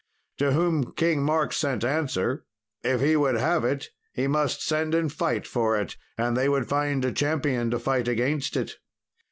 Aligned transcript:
To 0.39 0.53
whom 0.53 0.93
King 0.93 1.21
Mark 1.21 1.53
sent 1.53 1.83
answer, 1.83 2.43
if 2.83 3.01
he 3.01 3.15
would 3.15 3.35
have 3.37 3.63
it 3.63 3.89
he 4.13 4.25
must 4.25 4.65
send 4.65 4.95
and 4.95 5.13
fight 5.13 5.45
for 5.45 5.79
it, 5.79 5.95
and 6.17 6.35
they 6.35 6.49
would 6.49 6.67
find 6.67 7.05
a 7.05 7.11
champion 7.11 7.69
to 7.69 7.77
fight 7.77 8.07
against 8.07 8.57
it. 8.57 8.77